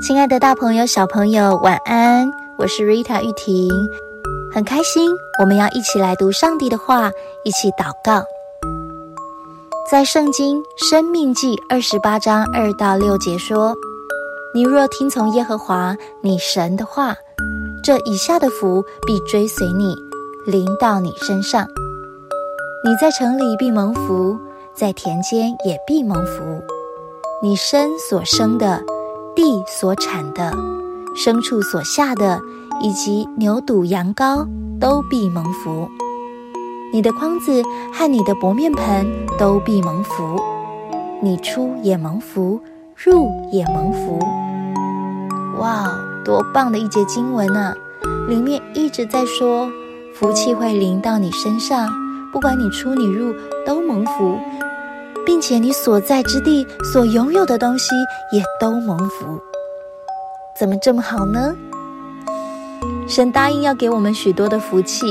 [0.00, 2.30] 亲爱的大朋友、小朋友，晚安！
[2.56, 3.68] 我是 Rita 玉婷，
[4.52, 7.10] 很开心，我们要一起来读上帝的话，
[7.42, 8.24] 一起祷告。
[9.90, 13.74] 在圣经《生命记》二十八章二到六节说
[14.54, 17.16] ：“你若听从耶和华你神的话，
[17.82, 19.96] 这以下的福必追随你，
[20.46, 21.66] 临到你身上。
[22.84, 24.38] 你在城里必蒙福，
[24.74, 26.62] 在田间也必蒙福。
[27.42, 28.80] 你身所生的。”
[29.38, 30.52] 地所产的
[31.14, 32.40] 牲畜所下的，
[32.82, 34.44] 以及牛犊羊羔，
[34.80, 35.88] 都必蒙福。
[36.92, 39.06] 你的筐子和你的薄面盆
[39.38, 40.42] 都必蒙福。
[41.22, 42.60] 你出也蒙福，
[42.96, 44.18] 入也蒙福。
[45.60, 45.88] 哇，
[46.24, 47.72] 多棒的一节经文啊！
[48.28, 49.70] 里面一直在说，
[50.16, 51.88] 福气会临到你身上，
[52.32, 53.32] 不管你出你入
[53.64, 54.36] 都蒙福。
[55.28, 57.90] 并且你所在之地所拥有的东西
[58.32, 59.38] 也都蒙福，
[60.58, 61.54] 怎么这么好呢？
[63.06, 65.04] 神答应要给我们许多的福气，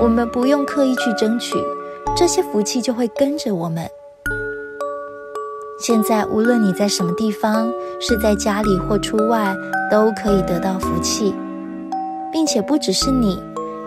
[0.00, 1.54] 我们不用刻意去争取，
[2.16, 3.86] 这些福气就会跟着我们。
[5.78, 9.54] 现在无论你在什么地方，是在家里或出外，
[9.90, 11.34] 都可以得到福气，
[12.32, 13.38] 并且不只是你，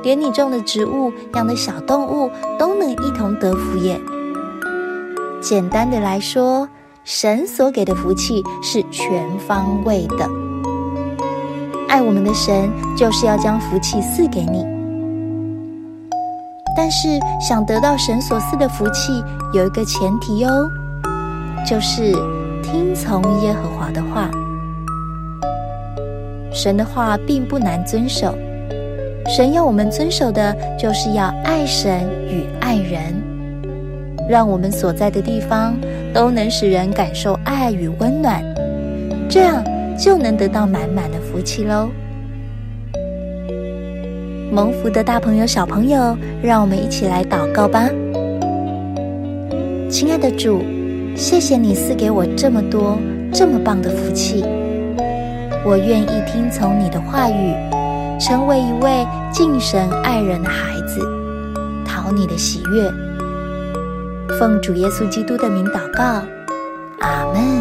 [0.04, 4.00] 连你种的植物、养的小动物都能一同得福耶。
[5.44, 6.66] 简单的来说，
[7.04, 10.26] 神所给的福气是全方位的。
[11.90, 14.66] 爱我们的神就是要将福气赐给你。
[16.78, 19.22] 但是想得到神所赐的福气，
[19.54, 20.50] 有一个前提哟，
[21.68, 22.14] 就是
[22.64, 24.32] 听从耶和华的话。
[26.54, 28.34] 神的话并不难遵守，
[29.28, 33.33] 神要我们遵守的，就是要爱神与爱人。
[34.30, 35.76] 让我们所在的地方
[36.14, 38.44] 都能使人感受爱与温暖，
[39.30, 39.64] 这样
[39.98, 41.90] 就能得到满满的福气喽。
[44.52, 47.90] 蒙福的大朋友、小朋友，让我们一起来祷告吧。
[49.90, 50.62] 亲爱的主，
[51.16, 52.98] 谢谢你赐给我这么多、
[53.32, 54.44] 这么棒的福气，
[55.66, 57.54] 我愿意听从你的话语，
[58.20, 61.00] 成为一位敬神爱人的孩子，
[61.84, 63.13] 讨你的喜悦。
[64.40, 66.04] 奉主耶稣基督的名祷告，
[67.00, 67.53] 阿门。